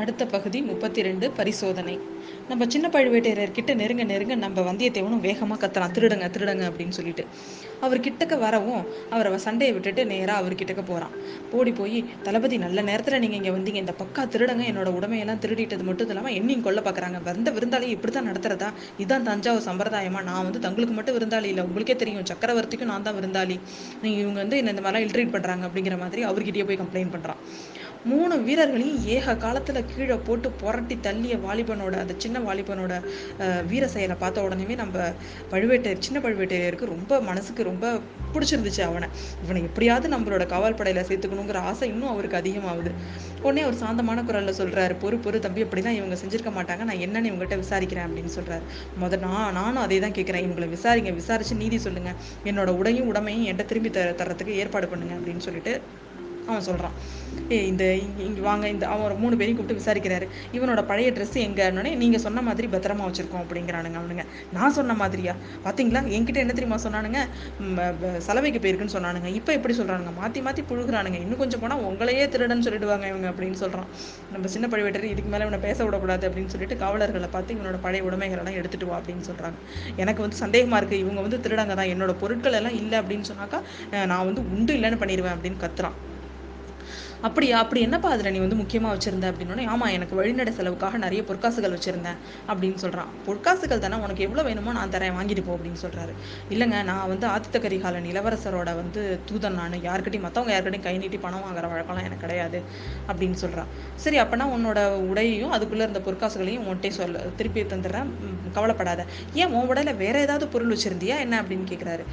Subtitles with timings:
[0.00, 1.94] அடுத்த பகுதி முப்பத்தி ரெண்டு பரிசோதனை.
[2.48, 7.24] நம்ம சின்ன பழுவேட்டரையர் கிட்ட நெருங்க நெருங்க நம்ம வந்தியத்தேவனும் வேகமாக கத்துறான் திருடுங்க திருடுங்க அப்படின்னு சொல்லிட்டு.
[7.84, 8.82] அவர் கிட்டக்க வரவும்
[9.14, 11.14] அவரை சண்டையை விட்டுட்டு நேராக அவர் கிட்டக்க போகிறான்
[11.58, 13.80] ஓடி போய் தளபதி நல்ல நேரத்தில் நீங்கள் இங்கே வந்தீங்க.
[13.84, 14.64] இந்த பக்கா திருடங்க.
[14.72, 18.70] என்னோட உடமையெல்லாம் திருடிட்டது மட்டும் இல்லாமல் என்னையும் கொல்ல பார்க்குறாங்க வந்த விருந்தாளி இப்படி தான் நடத்துறதா?
[19.04, 20.22] இதான் தஞ்சாவூர் சம்பிரதாயமா?
[20.30, 21.64] நான் வந்து தங்களுக்கு மட்டும் விருந்தாளி இல்லை.
[21.70, 22.28] உங்களுக்கே தெரியும்.
[22.32, 23.58] சக்கரவர்த்திக்கும் நான் தான் விருந்தாளி.
[24.04, 27.42] நீங்கள் இவங்க வந்து என்ன இந்த மாதிரிலாம் இல்ட்ரீட் பண்ணுறாங்க அப்படிங்கிற மாதிரி அவர்கிட்டயே போய் கம்ப்ளைண்ட் பண்ணுறான்
[28.10, 32.92] மூணு வீரர்களையும் ஏக காலத்துல கீழே போட்டு புரட்டி தள்ளிய வாலிபனோட அந்த சின்ன வாலிபனோட
[33.70, 35.06] வீர செயலை பார்த்த உடனேமே நம்ம
[35.52, 37.86] பழுவேட்டையர் சின்ன பழுவேட்டையருக்கு ரொம்ப மனசுக்கு ரொம்ப
[38.34, 39.08] பிடிச்சிருந்துச்சு அவனை.
[39.44, 42.92] இவனை எப்படியாவது நம்மளோட காவல் படையில சேர்த்துக்கணுங்கிற ஆசை இன்னும் அவருக்கு அதிகமாகுது.
[43.42, 46.82] உடனே அவர் சாந்தமான குரல்ல சொல்றாரு பொறு பொறு தம்பி அப்படிலாம் இவங்க செஞ்சிருக்க மாட்டாங்க.
[46.90, 48.64] நான் என்னன்னு இவங்ககிட்ட விசாரிக்கிறேன் அப்படின்னு சொல்றாரு.
[49.02, 52.12] முத நான் நானும் அதே தான் கேட்கிறேன் இவங்களை விசாரிங்க விசாரிச்சு நீதி சொல்லுங்க.
[52.50, 55.74] என்னோட உடையும் உடமையும் என்கிட்ட திரும்பி தர தர்றதுக்கு ஏற்பாடு பண்ணுங்க அப்படின்னு சொல்லிட்டு
[56.48, 56.96] அவன் சொல்கிறான்
[57.54, 57.84] ஏ இந்த
[58.26, 60.26] இங்கே வாங்க இந்த அவன் ஒரு மூணு பேரையும் கூப்பிட்டு விசாரிக்கிறாரு.
[60.56, 64.24] இவனோட பழைய ட்ரெஸ் எங்கன்னே நீங்கள் சொன்ன மாதிரி பத்திரமா வச்சுருக்கோம் அப்படிங்கிறானுங்க அவனுங்க.
[64.56, 65.34] நான் சொன்ன மாதிரியா?
[65.64, 67.20] பார்த்தீங்களா என்கிட்ட என்ன தெரியுமா சொன்னானுங்க?
[68.26, 69.30] சலவைக்கு போயிருக்குன்னு சொன்னானுங்க.
[69.38, 71.20] இப்போ எப்படி சொல்கிறானுங்க மாற்றி மாற்றி புழுகுறானுங்க.
[71.24, 73.88] இன்னும் கொஞ்சம் போனால் உங்களையே திருடன்னு சொல்லிடுவாங்க இவங்க அப்படின்னு சொல்கிறான்
[74.34, 78.58] நம்ம சின்ன பழுவேட்டர் இதுக்கு மேலே இவனை பேச விடக்கூடாது அப்படின்னு சொல்லிட்டு காவலர்களை பார்த்து இவனோட பழைய உடைமைகளெல்லாம்
[78.62, 79.56] எடுத்துட்டு வா அப்படின்னு சொல்கிறாங்க
[80.04, 81.92] எனக்கு வந்து சந்தேகமாக இருக்குது இவங்க வந்து திருடாங்க தான்.
[81.94, 83.60] என்னோட பொருட்கள் எல்லாம் இல்லை அப்படின்னு சொன்னாக்கா
[84.12, 85.96] நான் வந்து உண்டு இல்லைன்னு பண்ணிடுவேன் அப்படின்னு கத்துறான்.
[87.22, 87.56] அப்படியா?
[87.58, 92.18] அப்படி என்னப்பா அதில் நீ வந்து முக்கியமாக வச்சிருந்த அப்படின்னோடனே ஆமாம் எனக்கு வழிநடை செலவுக்காக நிறைய பொற்காசுகள் வச்சுருந்தேன்
[92.48, 96.12] அப்படின்னு சொல்கிறான் பொற்காசுகள் தானே உனக்கு எவ்வளோ வேணுமோ நான் தரேன் வாங்கிட்டு போ அப்படின்னு சொல்கிறாரு
[96.50, 99.74] இல்லைங்க நான் வந்து ஆதித்த கரிகாலன் இளவரசரோட வந்து தூதன் நான்.
[99.88, 102.58] யார்கிட்டையும் மற்றவங்க யார்கிட்டையும் கை நீட்டி பணம் வாங்குற வழக்கம்லாம் எனக்கு கிடையாது
[103.08, 103.70] அப்படின்னு சொல்கிறான்
[104.04, 104.78] சரி அப்போனா உன்னோட
[105.10, 108.08] உடையையும் அதுக்குள்ளே இருந்த பொற்காசுகளையும் உன்கிட்டே சொல்ல திருப்பி தந்துடுறேன்.
[108.56, 109.00] கவலைப்படாத.
[109.40, 111.16] ஏன் உன் உடையில வேற ஏதாவது பொருள் வச்சுருந்தியா?
[111.24, 112.04] என்ன அப்படின்னு கேட்குறாரு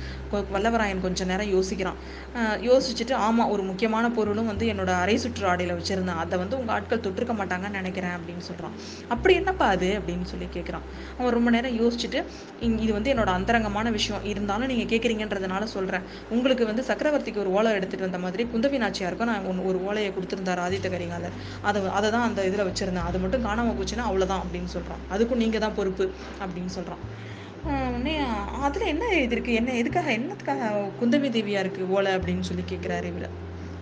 [0.55, 1.99] வல்லவராயன் கொஞ்சம் நேரம் யோசிக்கிறான்.
[2.69, 6.15] யோசிச்சுட்டு ஆமாம் ஒரு முக்கியமான பொருளும் வந்து என்னோட அரை சுற்று ஆடையில் வச்சிருந்தேன்.
[6.15, 8.75] அதை வந்து உங்க ஆட்கள் தொட்டிருக்க மாட்டாங்கன்னு நினைக்கிறேன் அப்படின்னு சொல்றான்.
[9.07, 10.83] அப்படி என்னப்பா அது அப்படின்னு சொல்லி கேட்குறான்
[11.17, 12.23] அவன் ரொம்ப நேரம் யோசிச்சுட்டு
[12.59, 14.23] "இங்க- இது வந்து என்னோட அந்தரங்கமான விஷயம்.
[14.23, 16.01] இருந்தாலும் நீங்க கேட்குறீங்கன்றதுனால சொல்றேன்.
[16.29, 20.61] உங்களுக்கு வந்து சக்கரவர்த்திக்கு ஒரு ஓலை எடுத்துட்டு வந்த மாதிரி குந்தவி நாச்சியாருக்கும் நான் ஒன்று ஒரு ஓலையை கொடுத்துருந்தார்
[20.65, 21.35] ஆதித்த கரிகாலர்.
[21.61, 23.03] அதை அதை தான் அந்த இதில் வச்சிருந்தேன்.
[23.03, 27.31] அது மட்டும் காணாம போச்சுன்னா அவ்வளோதான் அப்படின்னு சொல்கிறான் அதுக்கும் நீங்கள் தான் பொறுப்பு அப்படின்னு சொல்கிறான்
[27.65, 30.63] அதில் உடனே இது என்ன என்ன எதுக்காக என்னத்துக்காக
[31.01, 33.29] குந்தவி தேவியாக இருக்குது ஓலை அப்படின்னு சொல்லி கேட்குறாரு இவரு.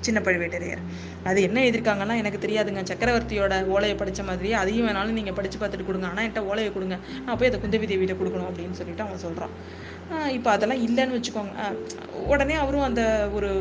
[0.07, 0.81] சின்ன பழுவேட்டரையர்.
[1.29, 2.83] அது என்ன எழுதியிருக்காங்கன்னா எனக்கு தெரியாதுங்க.
[2.91, 6.07] சக்கரவர்த்தியோட ஓலையை படிச்ச மாதிரியே அதையும் வேணாலும் நீங்கள் படித்து பார்த்துட்டு கொடுங்க.
[6.11, 6.97] ஆனால் என்கிட்ட ஓலையை கொடுங்க.
[7.25, 9.55] நான் போய் அதை குந்தவி தேவியிட்ட கொடுக்கணும் அப்படின்னு சொல்லிட்டு அவன் சொல்கிறான்
[10.37, 11.51] இப்போ அதெல்லாம் இல்லைன்னு வச்சுக்கோங்க.
[12.31, 13.03] உடனே அவரும் அந்த
[13.37, 13.51] ஒரு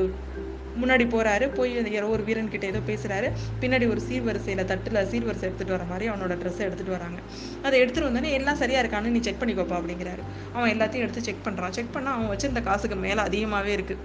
[0.80, 3.28] முன்னாடி போகிறாரு போய் அந்த யாரோ ஒரு வீரன் கிட்ட ஏதோ பேசுகிறாரு
[3.62, 7.18] பின்னாடி ஒரு சீர்வரிசையில் தட்டில் சீர்வரிசை எடுத்துகிட்டு வர மாதிரி அவனோட ட்ரெஸ்ஸை எடுத்துட்டு வராங்க.
[7.66, 10.22] அதை எடுத்துகிட்டு வந்தோடனே எல்லாம் சரியாக இருக்கான்னு நீ செக் பண்ணிக்கோப்பா அப்படிங்கிறாரு.
[10.56, 14.00] அவன் எல்லாத்தையும் எடுத்து செக் பண்ணுறான் செக் பண்ணால் அவன் வச்சிருந்த காசுக்கு மேலே அதிகமாகவே இருக்குது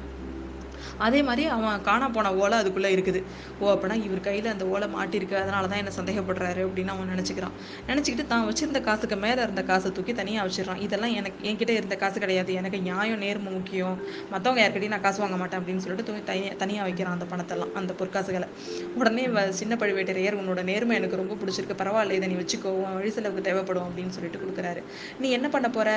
[0.97, 3.21] அதே மாதிரி அவன் காணா போன ஓலை அதுக்குள்ளே இருக்குது.
[3.59, 5.35] ஓ அப்படின்னா இவர் கையில் அந்த ஓலை மாட்டியிருக்கு.
[5.43, 7.55] அதனால தான் என்ன சந்தேகப்படுறாரு அப்படின்னு அவன் நினச்சிக்கிறான்.
[7.89, 10.81] நினச்சிக்கிட்டு தான் வச்சிருந்த காசுக்கு மேலே இருந்த காசை தூக்கி தனியாக வச்சிடறான்.
[10.87, 12.53] இதெல்லாம் எனக்கு என்கிட்ட இருந்த காசு கிடையாது.
[12.53, 13.97] எனக்கு நியாயம் நேர்மை முக்கியம்.
[14.33, 17.93] மற்றவங்க யார்கிட்டையும் நான் காசு வாங்க மாட்டேன் அப்படின்னு சொல்லிட்டு தூக்கி தனியாக தனியாக வைக்கிறான் அந்த பணத்தெல்லாம் அந்த
[17.99, 18.49] பொற்காசுகளை.
[18.95, 21.79] உடனே சின்ன பழுவேட்டரையர் உன்னோட நேர்மை எனக்கு ரொம்ப பிடிச்சிருக்கு.
[21.81, 22.73] பரவாயில்ல இதை நீ வச்சுக்கோ.
[22.97, 23.87] வழி செலவுக்கு தேவைப்படும்.
[23.89, 24.83] அப்படின்னு சொல்லிட்டு கொடுக்குறாரு.
[25.19, 25.89] நீ என்ன பண்ண போற?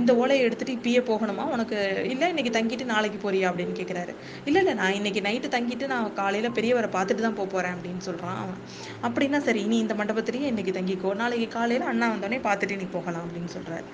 [0.00, 1.44] இந்த ஓலையை எடுத்துட்டு இப்பயே போகணுமா?
[1.54, 1.78] உனக்கு
[2.12, 3.46] இல்லை இன்னைக்கு தங்கிட்டு நாளைக்கு போறியா?
[3.50, 4.12] அப்படின்னு கேட்குறாரு
[4.44, 8.36] இல்ல இல்ல நான் இன்னைக்கு நைட்டு தங்கிட்டு நான் காலையில பெரியவரை பார்த்துட்டு தான் போக போறேன் அப்படின்னு சொல்றான்
[8.44, 8.58] அவன்.
[9.02, 11.14] அப்படின்னா சரி நீ இந்த மண்டபத்திலேயே இன்னைக்கு தங்கிக்கோ.
[11.14, 13.84] நாளைக்கு காலையில அண்ணா வந்தோடனே பார்த்துட்டு நீ போகலாம் அப்படின்னு சொல்றாரு.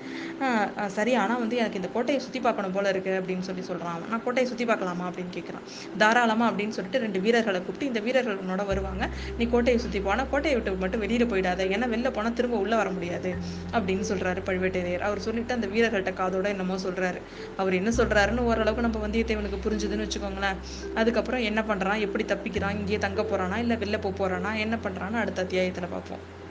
[0.41, 4.09] ஆஹ் சரி ஆனா வந்து எனக்கு இந்த கோட்டையை சுத்தி பார்க்கணும் போல இருக்கு அப்படின்னு சொல்லி சொல்றான் அவன்.
[4.09, 5.09] நான் கோட்டையை சுத்தி பார்க்கலாமா?
[5.09, 9.09] அப்படின்னு கேட்குறான் தாராளமா அப்படின்னு சொல்லிட்டு ரெண்டு வீரர்களை கூப்பிட்டு இந்த வீரர்கள் உன்னோட வருவாங்க.
[9.37, 11.61] நீ கோட்டையை சுத்தி போனா கோட்டையை விட்டு மட்டும் வெளியில போயிடாத.
[11.75, 13.35] ஏன்னா வெளில போனா திரும்ப உள்ள வர முடியாது
[13.71, 14.99] அப்படின்னு சொல்றாரு பழுவேட்டரையர்.
[14.99, 17.21] அவர் சொல்லிட்டு அந்த வீரர்கள்ட்ட காதோட என்னமோ சொல்றாரு.
[17.57, 20.55] அவர் என்ன சொல்றாருன்னு ஓரளவுக்கு நம்ம வந்தியத்தேவனுக்கு புரிஞ்சுதுன்னு வச்சுக்கோங்களேன்.
[20.95, 21.99] அதுக்கப்புறம் என்ன பண்றான்?
[21.99, 22.71] எப்படி தப்பிக்கிறான்?
[22.71, 23.57] இங்கேயே தங்க போறானா?
[23.57, 24.57] இல்ல வெளில போக போறானா?
[24.57, 26.43] என்ன பண்றான்னு அடுத்த அத்தியாயத்தில் பார்ப்போம்.